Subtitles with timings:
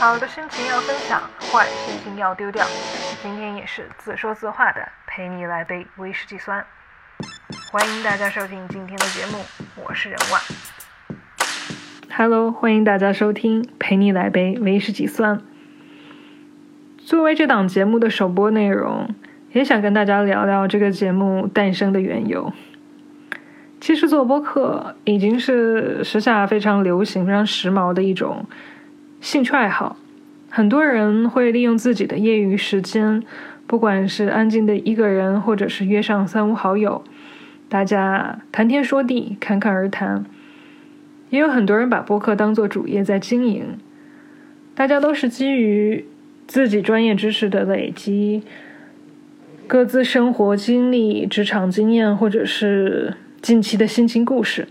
[0.00, 2.64] 好的心情要分享，坏心情要丢掉。
[3.22, 6.64] 今天也是自说自话的，陪你来杯威士忌酸。
[7.70, 9.44] 欢迎大家收听今天的节目，
[9.76, 10.40] 我是任万。
[12.16, 15.42] Hello，欢迎大家收听陪你来杯威士忌酸。
[16.96, 19.14] 作为这档节目的首播内容，
[19.52, 22.50] 也想跟大家聊聊这个节目诞生的缘由。
[23.82, 28.46] 其实做播客已经是时下非常流行、非常时髦的一种。
[29.20, 29.98] 兴趣爱好，
[30.48, 33.22] 很多人会利用自己的业余时间，
[33.66, 37.04] 不管是安静的一个人，或者是约上三五好友，
[37.68, 40.24] 大家谈天说地、侃侃而谈。
[41.28, 43.78] 也有很多人把播客当做主业在经营，
[44.74, 46.06] 大家都是基于
[46.46, 48.42] 自己专业知识的累积，
[49.66, 54.66] 各自生活经历、职场经验，或者是近期的心情故事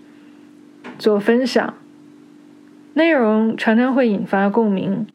[0.97, 1.75] 做分享。
[2.93, 5.07] 内容常常会引发共鸣，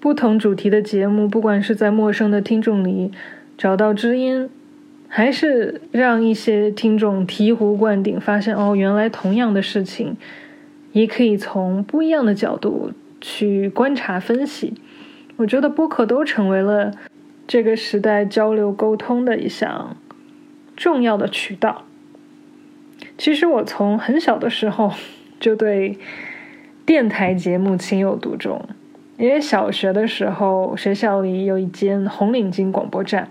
[0.00, 3.12] 不同主题的节目，不管是在陌生的听众里
[3.56, 4.50] 找到知音，
[5.08, 10.16] 还是让一些听众醍醐灌顶，发现哦，原来同样的事情
[10.92, 14.74] 也可以从不一样的角度去观察分析。
[15.36, 16.92] 我觉得播客都成为了
[17.46, 19.96] 这个时代交流沟通的一项
[20.76, 21.84] 重要的渠道。
[23.16, 24.92] 其实我从很小的时候
[25.40, 25.96] 就对。
[26.88, 28.66] 电台节目情有独钟，
[29.18, 33.28] 因为小学的时候学校里有一间红领巾广播站，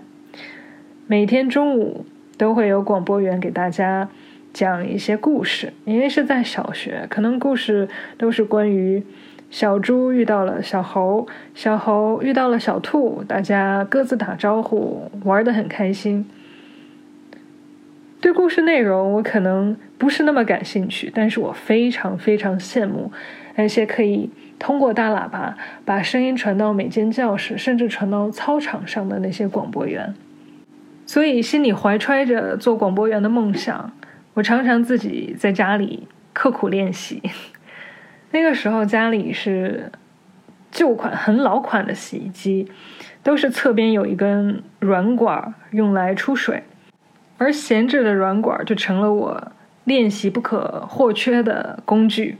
[1.07, 2.05] 每天中午
[2.37, 4.07] 都会有广播员给大家
[4.53, 5.73] 讲一些故事。
[5.85, 9.01] 因为是在小学，可能故事都是关于
[9.49, 16.29] 小猪遇到了小猴，小猴遇到了小兔，大家各自打招呼，玩得很开心。
[18.21, 23.11] 对故事内容我可能不是那么感兴趣，但是我非常非常羡慕。
[23.57, 30.13] 那些可以通过大喇叭把声音传到每间教室，甚至传到操场上的那些广播员，
[31.07, 33.91] 所以心里怀揣着做广播员的梦想，
[34.35, 37.21] 我常常自己在家里刻苦练习。
[38.31, 39.91] 那个时候家里是
[40.69, 42.69] 旧款、很老款的洗衣机，
[43.23, 46.61] 都是侧边有一根软管用来出水，
[47.39, 49.51] 而闲置的软管就成了我
[49.85, 52.37] 练习不可或缺的工具。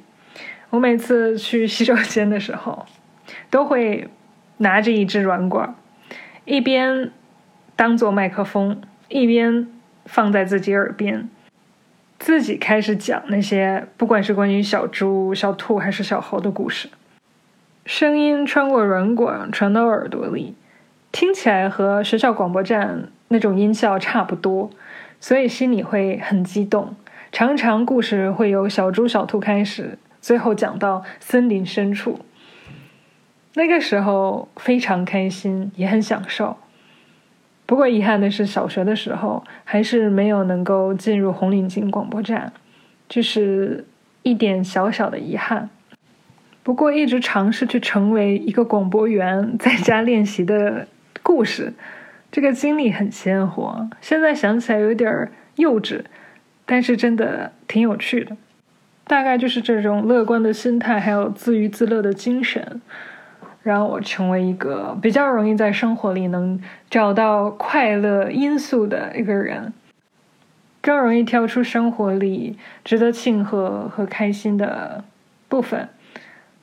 [0.70, 2.86] 我每次去洗手间的时候，
[3.50, 4.10] 都会
[4.58, 5.76] 拿着一支软管，
[6.46, 7.12] 一边
[7.76, 9.68] 当做麦克风，一边
[10.06, 11.30] 放在自己耳边，
[12.20, 16.90] 自己开始讲那些不管是关于小猪、小兔还是小猴的故事。
[17.86, 20.56] 声音穿过软管传到耳朵里，
[21.14, 24.70] 听起来和学校广播站那种音效差不多，
[25.22, 26.96] 所以心里会很激动。
[27.32, 29.98] 常常故事会由小猪、小兔开始。
[30.28, 32.20] 最后讲到森林深处，
[33.54, 36.58] 那个时候非常开心，也很享受。
[37.66, 42.52] 不过遗憾的是，小学的时候还是没有能够进入红领巾广播站，
[43.08, 43.86] 这是
[44.22, 45.70] 一点小小的遗憾。
[46.62, 50.86] 不过一直尝试去成为一个广播员，在家练习的
[51.24, 51.72] 故事，
[52.30, 53.90] 这个经历很鲜活。
[54.02, 56.02] 现在想起来有点幼稚，
[56.66, 58.36] 但是真的挺有趣的。
[59.08, 62.82] 大概就是这种乐观的心态，还有自娱自乐的精神，
[63.64, 69.72] 让我成为一个比较容易在生活里能找到快乐因素的一个人，
[70.82, 75.06] 更容易挑出生活里值得庆贺和开心的
[75.48, 75.88] 部分，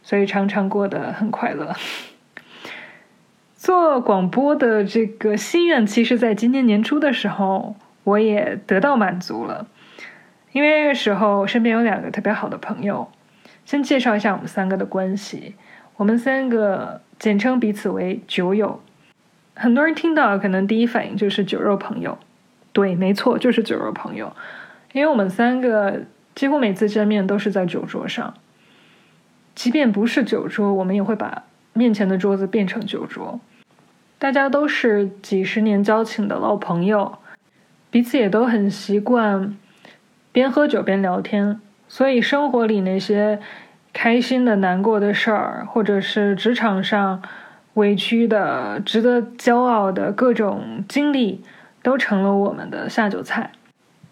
[0.03, 1.75] 所以常常过得很快乐。
[3.57, 9.67] 做广播的这个心愿，其实在今年年初的时候，我也得到满足了。
[10.55, 13.09] 因为那个时候身边有两个特别好的朋友，
[13.67, 15.57] 先介绍一下我们三个的关系。
[15.97, 18.81] 我们三个简称彼此为酒友。
[19.55, 22.17] 很多人听到可能第一反应就是酒肉朋友，
[22.73, 24.33] 对，没错，就是酒肉朋友。
[24.93, 26.03] 因为我们三个
[26.37, 28.33] 几乎每次见面都是在酒桌上，
[29.57, 31.43] 即便不是酒桌，我们也会把
[31.73, 33.41] 面前的桌子变成酒桌。
[34.21, 37.19] 大家都是几十年交情的老朋友，
[37.91, 39.57] 彼此也都很习惯。
[40.35, 43.39] 边喝酒边聊天，所以生活里那些
[43.93, 47.23] 开心的、难过的事儿，或者是职场上
[47.75, 51.41] 委屈的、值得骄傲的各种经历，
[51.85, 53.53] 都成了我们的下酒菜。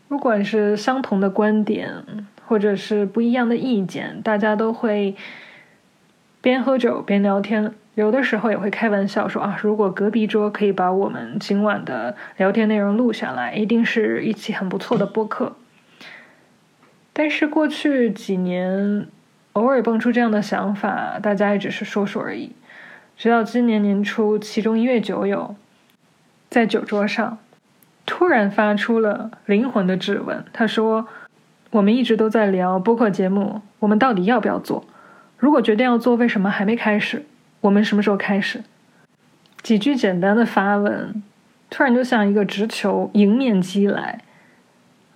[0.07, 1.91] 不管是相同的观点，
[2.47, 5.17] 或者是不一样的意见，大家都会
[6.41, 7.75] 边喝酒边聊天。
[7.97, 15.57] 有的时候也会开玩笑说：“啊，如果隔壁桌可以把我们今晚的聊天内容录下来，一定是一期很不错的播客。”
[17.15, 19.07] 但是过去几年，
[19.53, 22.53] 偶尔蹦出这样的想法，大家也只是说说而已。
[23.19, 25.55] 直到今年年初，其中一位酒友
[26.49, 27.39] 在酒桌上
[28.07, 30.43] 突然发出了灵魂的质问。
[30.55, 31.07] 他说
[31.71, 34.83] ：“我们一直都在聊播客节目，我们到底要不要做？
[35.37, 37.27] 如果决定要做，为什么还没开始？
[37.61, 38.63] 我们什么时候开始？”
[39.63, 41.23] 几句简单的发问，
[41.69, 44.23] 突然就像一个直球迎面击来，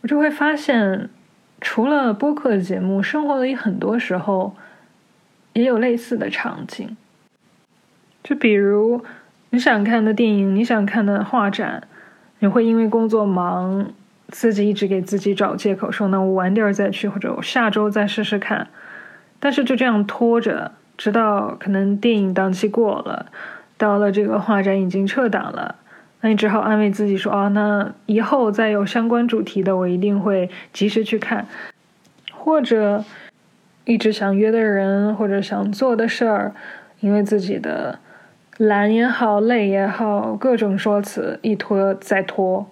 [0.02, 1.08] 我就会发现。
[1.68, 4.54] 除了播客节目，生活里很多时候
[5.52, 6.96] 也有类似的场景。
[8.22, 9.04] 就比如
[9.50, 11.82] 你想看的电影，你想看的画展，
[12.38, 13.90] 你会因为工作忙，
[14.28, 18.68] 自己一直给自己找借口，说那我晚点再去，或者我下周再试试看。
[19.40, 23.26] 但是就这样拖着，直到可能电影档期过了，
[23.76, 25.74] 到了这个画展已经撤档了。
[26.26, 31.46] 那你只好安慰自己说：“啊，那以后再有相关主题的，我一定会及时去看。”
[32.34, 33.04] 或者
[33.84, 36.52] 一直想约的人，或者想做的事儿，
[36.98, 38.00] 因为自己的
[38.56, 42.66] 懒也好、累也好，各种说辞一拖再拖。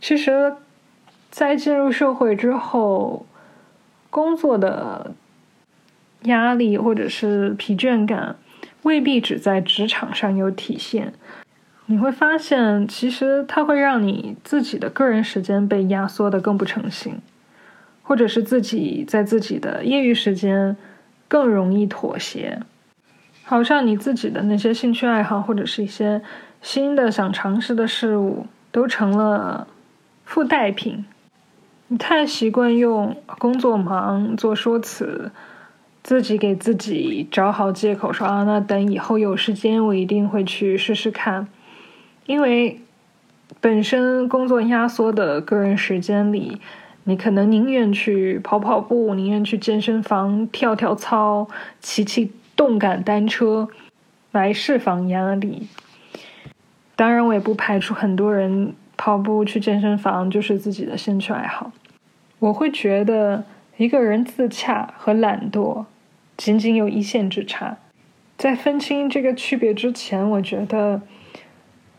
[0.00, 0.54] 其实，
[1.32, 3.26] 在进入社会之后，
[4.08, 5.10] 工作的
[6.22, 8.36] 压力或者是疲倦感，
[8.84, 11.12] 未必只在职场上有体现。
[11.86, 17.20] 你会发现，其实它会让你自己的个人时间被压缩的更不成形，
[18.02, 20.76] 或者是自己在自己的业余时间
[21.28, 22.60] 更容易妥协，
[23.44, 26.22] 好像你自己的那些兴趣爱好或者是一些
[26.62, 29.66] 新的想尝试的事物都成了
[30.24, 31.04] 附带品。
[31.88, 35.30] 你太习惯用工作忙做说辞，
[36.02, 41.48] 自己给自己找好借口说啊，那等以后有时间我一定会去试试看。
[42.26, 42.80] 因为
[43.60, 46.60] 本身工作压缩的个人时间里，
[47.04, 51.48] 你可能宁愿去跑跑步，宁愿去健身房跳跳操、
[51.80, 53.68] 骑骑动感单车
[54.30, 55.66] 来释放压力。
[56.94, 61.72] 当然，我也不排除很多人跑步去健身房就是自己的兴趣爱好。
[62.38, 63.44] 我会觉得
[63.76, 65.84] 一个人自洽和懒惰
[66.36, 67.76] 仅仅有一线之差。
[68.38, 71.02] 在分清这个区别之前，我觉得。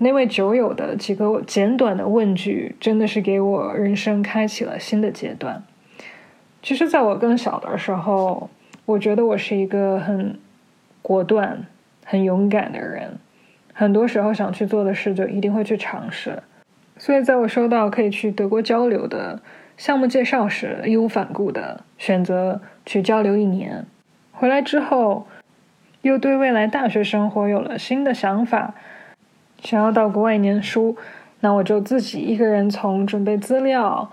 [0.03, 5.63] 那位酒友的几个简短的问句，真的是给我人生开启了新的阶段。
[6.61, 8.50] 其实，在我更小的时候，
[8.85, 10.38] 我觉得我是一个很
[11.01, 11.65] 果断、
[12.05, 13.17] 很勇敢的人。
[13.73, 16.44] 很多时候想去做的事，就一定会去尝试。
[16.97, 19.41] 所以，在我收到可以去德国交流的
[19.77, 23.85] 项目介绍时，义无反顾的选择去交流一年。
[24.31, 25.25] 回来之后，
[26.01, 28.75] 又对未来大学生活有了新的想法。
[29.63, 30.98] 想要到国外念书，
[31.39, 34.12] 那我就自己一个人从准备资料、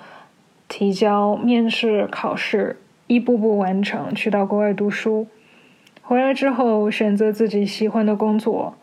[0.68, 2.76] 提交面试、考试，
[3.08, 5.26] 一步步完成，去到国外读书。
[6.02, 8.74] 回来之后，选择自己喜欢的工作。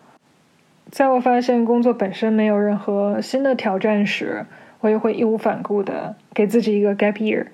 [0.92, 4.46] 在我发现工作本身没有任何新的挑战时，
[4.81, 7.48] 我也会义无反顾的给自己一个 gap year，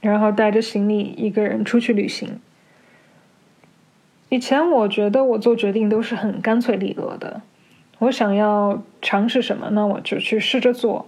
[0.00, 2.40] 然后带着行李一个人出去旅行。
[4.28, 7.42] 以前我觉得我做决定都是很干脆利落的。
[8.02, 11.06] 我想要尝试什么，那我就去试着做。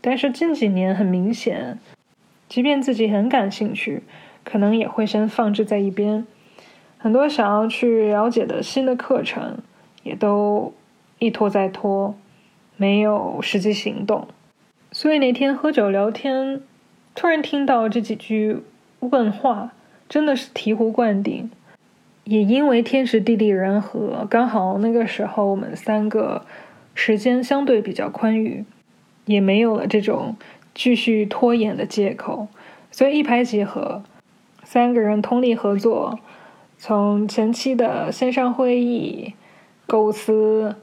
[0.00, 1.78] 但是近几年很明显，
[2.48, 4.02] 即便自己很感兴趣，
[4.42, 6.26] 可能也会先放置在一边。
[6.98, 9.58] 很多想要去了解的新的课程，
[10.02, 10.74] 也都
[11.20, 12.16] 一拖再拖，
[12.76, 14.26] 没有实际行动。
[14.90, 16.60] 所以那天喝酒聊天，
[17.14, 18.64] 突然听到这几句
[18.98, 19.72] 问话，
[20.08, 21.48] 真的是醍醐灌顶。
[22.24, 26.46] 也因为天时地利人和，刚好那个时候我们三个
[26.94, 28.64] 时间相对比较宽裕，
[29.24, 30.36] 也没有了这种
[30.74, 32.46] 继续拖延的借口，
[32.90, 34.02] 所以一拍即合，
[34.62, 36.18] 三个人通力合作，
[36.78, 39.34] 从前期的线上会议
[39.86, 40.76] 构思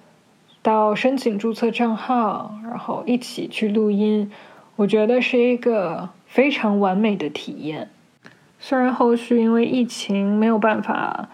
[0.62, 4.30] 到申请注册账号，然后一起去录音，
[4.76, 7.90] 我觉得是一个非常完美的体验。
[8.60, 11.30] 虽然后续因为疫情没有办法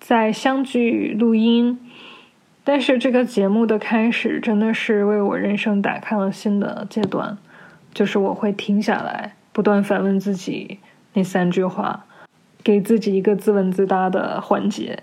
[0.00, 1.78] 再相聚录音，
[2.64, 7.38] 但是这个节目的开始真的是为我人生打开了新的阶段。
[7.94, 10.78] 就是我会停下来，不断反问自己
[11.12, 12.06] 那三句话，
[12.64, 15.02] 给自己一个自问自答的环节：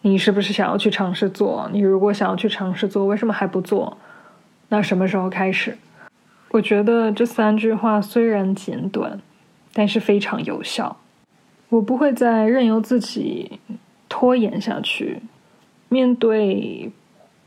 [0.00, 1.68] 你是不是想要去尝试做？
[1.72, 3.98] 你如果想要去尝试做，为什么还不做？
[4.70, 5.76] 那什么时候开始？
[6.50, 9.20] 我觉得这三句话虽然简短。
[9.72, 10.96] 但是非常有效，
[11.68, 13.58] 我不会再任由自己
[14.08, 15.20] 拖延下去。
[15.88, 16.90] 面对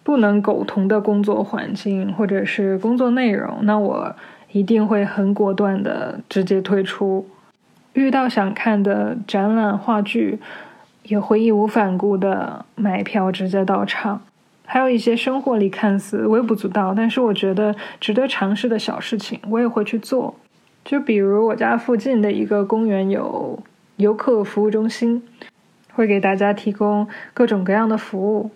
[0.04, 4.16] 不能苟同的工作环境或者是工作内容，那我
[4.52, 7.28] 一定会很果断的直接退出。
[7.94, 10.40] 遇到想看的展览、话剧，
[11.04, 14.22] 也会义无反顾的买票直接到场。
[14.66, 20.34] 还有一些生活里看似微不足道，但是我觉得值得尝试的小事情，我也会去做。
[20.84, 23.62] 就比如我家附近的一个公园有
[23.98, 25.24] 游客服务中心，
[25.94, 28.52] 会给大家提供各种各样的服务。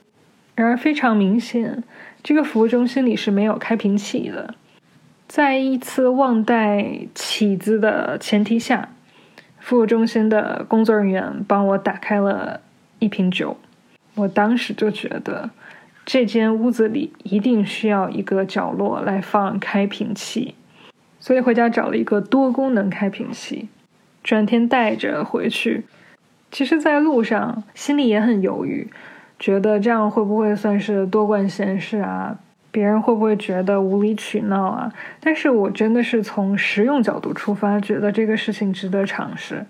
[0.55, 1.84] 然而非常明显，
[2.24, 4.55] 这个服务中心里是没有开瓶器的。
[5.27, 8.89] 在一次忘带起子的前提下，
[9.60, 12.62] 服务中心的工作人员帮我打开了
[13.00, 13.57] 一瓶酒。
[14.15, 15.50] 我当时就觉得。
[16.10, 20.55] 这间屋子里一定需要一个角落来放开瓶器，
[21.27, 23.67] 所以回家找了一个多功能开瓶器，
[24.24, 25.84] 转天带着回去。
[26.50, 28.88] 其实，在路上心里也很犹豫，
[29.38, 32.39] 觉得这样会不会算是多管闲事啊？
[32.72, 34.89] 别人会不会觉得无理取闹啊？
[35.19, 39.65] 但是我真的是从实用角度出发，觉得这个事情值得尝试，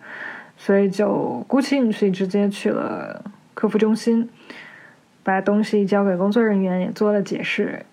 [0.57, 3.19] 所以就鼓起勇气直接去了
[3.55, 4.29] 客服中心。
[5.23, 7.83] 把东西交给工作人员，也做了解释，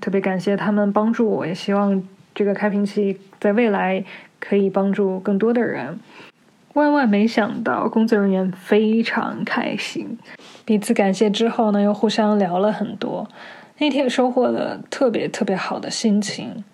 [0.00, 2.02] 特别感谢他们帮助我，也希望
[2.34, 4.04] 这个开瓶器在未来
[4.38, 5.98] 可以帮助更多的人。
[6.74, 10.18] 万万没想到，工作人员非常开心，
[10.64, 13.28] 彼此感谢之后呢，又互相聊了很多，
[13.78, 16.64] 那天收获了特别特别好的心情。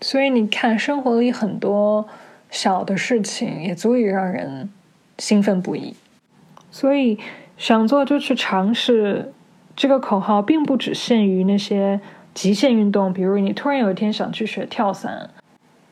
[0.00, 2.08] 所以你看，生活里很多
[2.50, 4.70] 小的事情也足以让人
[5.18, 5.94] 兴奋不已。
[6.70, 7.18] 所以。
[7.58, 9.32] 想做就去尝试，
[9.74, 11.98] 这个口号并不只限于那些
[12.36, 15.30] 极限运动，比如你突然有一天想去学跳伞，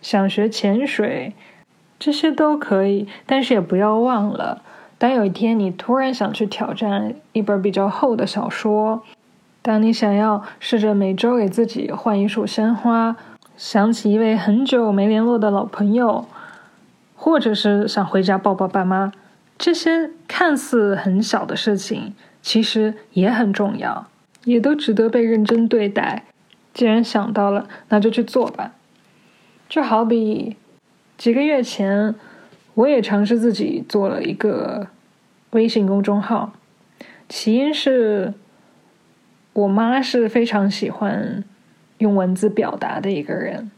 [0.03, 1.33] 想学潜水，
[1.99, 3.09] 这些都可以。
[3.25, 4.61] 但是也不要忘了，
[4.99, 9.03] 当有一天你突然想去挑战一本比较厚的小说，
[9.63, 13.17] 当你想要试着每周给自己换一束鲜花，
[13.57, 16.27] 想起一位很久没联络的老朋友，
[17.17, 19.11] 或者是想回家抱抱爸妈。
[19.57, 24.07] 这些看似很小的事情，其实也很重要，
[24.45, 26.25] 也都值得被认真对待。
[26.75, 28.73] 既然想到了，那就去做吧。
[29.69, 30.57] 就好比
[31.17, 32.15] 几个月前，
[32.75, 34.89] 我也尝试自己做了一个
[35.53, 36.53] 微信公众号，
[37.29, 38.35] 起因是
[39.55, 41.43] 我妈是非常喜欢
[41.99, 43.71] 用文字表达的一个人。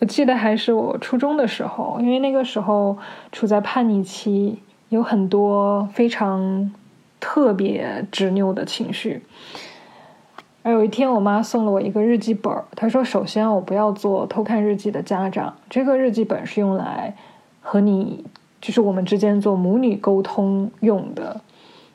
[0.00, 2.98] 我记得还是我初中的时候，因为那个时候
[3.32, 4.58] 处在叛逆期。
[4.88, 6.72] 有很多非常
[7.18, 9.20] 特别执拗的情绪。
[10.66, 15.54] 而有一天，我妈送了我一个日记本她说：“首先，我不要做偷看日记的家长。
[15.70, 17.14] 这个日记本是用来
[17.60, 18.24] 和你，
[18.60, 21.40] 就是我们之间做母女沟通用的。”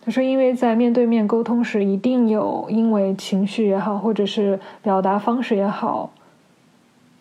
[0.01, 6.11] 她说：“因为在面对面沟通时，一定有因为情绪也好，或者是表达方式也好，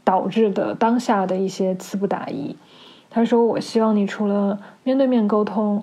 [0.04, 2.54] 导致的当下的一些词不达意。”
[3.10, 5.82] 她说：“我希望你除了面对面沟通，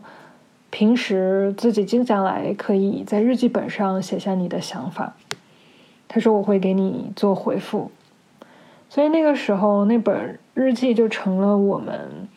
[0.70, 5.14] 平时自己静下来，可以在日记本上写下你的想法。”
[6.08, 7.92] 他说：“我会给你做回复。”
[8.90, 12.28] 所以那个时候，那本日记就成了我们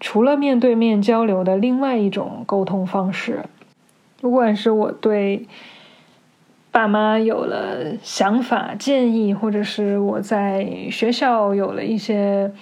[0.00, 3.44] 除了面对面交流的另外一种沟通方式。
[4.20, 5.46] 不管是我对
[6.70, 12.52] 爸妈有了想法、建议，或者是我在学校有了一些。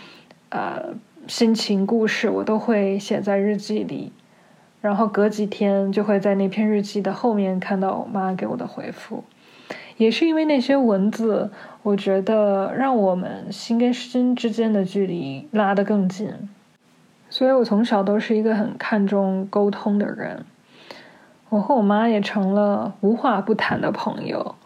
[0.55, 0.93] 呃，
[1.27, 4.13] 心情故事我都会写在日记里，
[4.83, 9.25] 然后隔几天就会在那篇日记的后面看到我妈给我的回复。
[10.03, 11.49] 也是因为那些文字，
[11.85, 16.29] 我觉得让我们心跟心之间的距离拉得更近。
[17.31, 20.45] 所以我从小都是一个很看重沟通的人，
[21.51, 24.57] 我和我妈也成了无话不谈的朋友。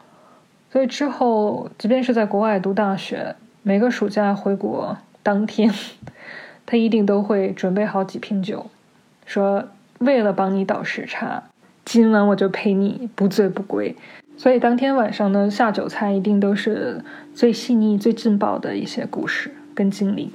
[0.72, 4.96] 所以之后，即便是在国外读大学，每个暑假回国。
[5.22, 5.70] 当天，
[6.64, 8.70] 她一定都会准备好几瓶酒，
[9.26, 9.62] 说
[9.98, 11.42] 为了帮你倒时差，
[11.84, 13.94] 今晚我就陪你不醉不归。
[14.36, 17.02] 所以当天晚上呢下酒菜一定都是
[17.34, 20.30] 最细腻、最劲爆的一些故事跟经历。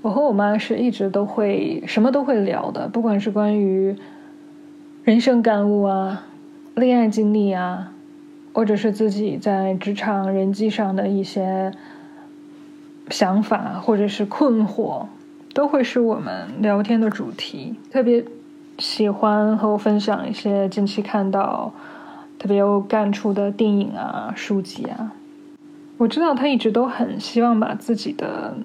[0.00, 3.96] 我和我妈是一直都会什么都会聊的，不管是关于
[5.04, 6.26] 人生感悟啊、
[6.74, 7.92] 恋爱经历啊，
[8.52, 11.72] 或者是自己在职场人际上的一些。
[13.10, 15.04] 想法或者是困惑，
[15.52, 17.74] 都会是我们聊天的主题。
[17.90, 18.24] 特别
[18.78, 21.74] 喜欢和我分享一些近期看到
[22.42, 25.12] 特别有感触的电影啊、书籍啊。
[25.96, 28.56] 我知道他一直都很希望把自己的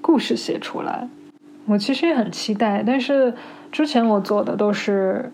[0.00, 1.06] 故事写出来，
[1.66, 2.82] 我其实也很期待。
[2.82, 3.34] 但是
[3.70, 5.30] 之前我做的都是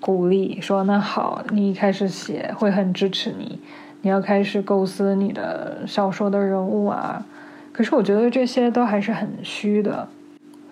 [0.00, 3.60] 鼓励，说那好，你开始写会很支持你，
[4.00, 7.24] 你要开始构思你的小说的人物啊。
[7.70, 10.08] 可是我觉得这些都还是很虚的，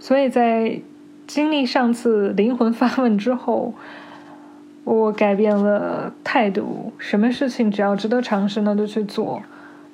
[0.00, 0.80] 所以在
[1.28, 3.72] 经历上次灵魂发问之后，
[4.84, 6.92] 我改变了态度。
[6.98, 9.42] 什么事情只要值得尝试，那就去做。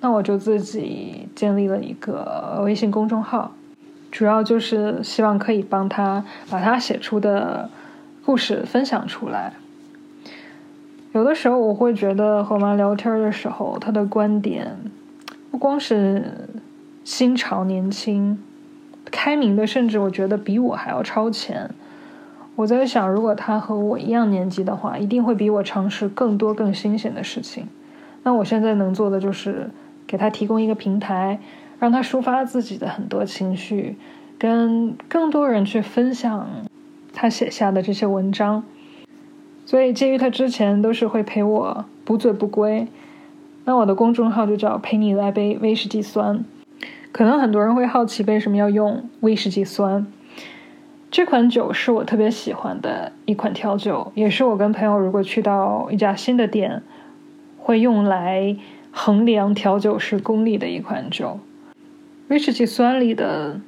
[0.01, 3.53] 那我就自己建立了一个微信公众号，
[4.11, 7.69] 主要就是希望可以帮他把他写出的
[8.25, 9.55] 故事分享出来。
[11.13, 14.77] 有的时候我会觉得和我妈聊天的时候，她的观点
[15.51, 16.23] 不光是
[17.05, 18.39] 新潮年轻、
[19.11, 21.71] 开明的，甚至我觉得比我还要超前。
[22.57, 27.69] 我在想，如果他和我一样年纪的话，一定会比我尝试更多更新鲜的事情。
[28.23, 29.71] 那我现在能做的就是
[30.07, 31.39] 给他提供一个平台，
[31.79, 33.97] 让他抒发自己的很多情绪，
[34.39, 36.49] 跟更多人去分享
[37.13, 38.65] 他写下的这些文章。
[39.67, 42.89] 所以，鉴于他之前都是会陪我不醉不归，
[43.67, 46.43] 那我的公众号就叫“陪你来杯威士忌酸”。
[47.13, 50.07] 可能很多人会好奇，为什么要用威士忌酸？
[51.17, 56.83] 这款酒是我特别喜欢的一款调酒，也是我跟朋友如果去到一家新的店，
[57.57, 58.55] 会用来
[58.91, 61.41] 衡量调酒师功力的一款酒。
[62.29, 63.59] 威士忌酸里的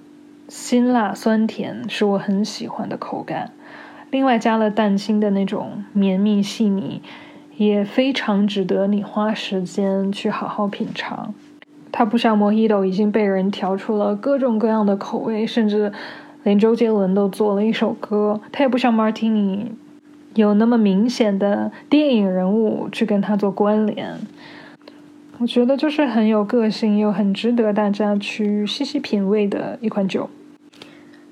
[0.49, 3.51] 辛辣酸甜是我很喜欢的口感。
[4.11, 7.01] 另外加了蛋清的那种绵密细腻，
[7.57, 11.33] 也非常值得你花时间去好好品尝。
[11.91, 15.91] 它不像莫希豆已经被人调出了各种各样的口味，甚至
[16.43, 18.41] 连周杰伦都做了一首歌。
[18.53, 19.67] 他也不像 Martini
[20.35, 24.19] 有那么明显的电影人物去跟他做关联。
[25.39, 30.29] 我觉得就是很有个性，又很值得大家去细细品味的一款酒。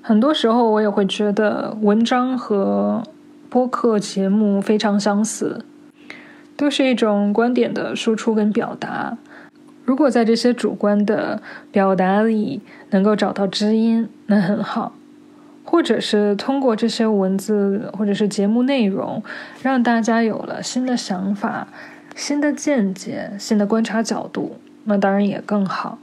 [0.01, 3.03] 很多时候，我也会觉得文章和
[3.49, 5.65] 播客节目非常相似，
[6.55, 9.17] 都是一种观点的输出跟表达。
[9.83, 12.61] 如果在这些主观的表达里
[12.91, 14.93] 能够找到知音，那很好；
[15.67, 19.21] 或者是通过这些文字或者是节目内容，
[19.61, 21.67] 让大家有了新的想法、
[22.15, 25.99] 新的见解、新的观察角度，那当然也更好。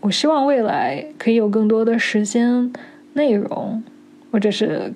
[0.00, 2.72] 我希望未来可以有更多的时间。
[3.12, 3.82] 内容，
[4.30, 4.94] 或者是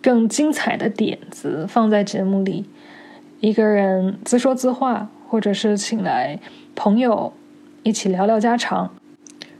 [0.00, 2.64] 更精彩的点子放在节目里，
[3.40, 6.38] 一个人自说自话，或者是请来
[6.74, 7.34] 朋友
[7.82, 8.90] 一起聊聊家常，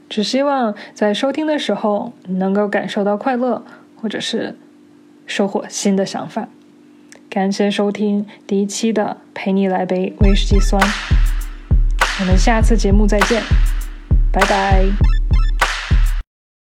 [0.09, 3.63] 只希望在收听的时候能够感受到快乐，
[4.01, 4.57] 或者是
[5.27, 6.47] 收获新的想法。
[7.29, 10.81] 感谢收听第一期的陪你来杯威士忌酸，
[12.19, 13.41] 我们下次节目再见，
[14.33, 15.20] 拜拜。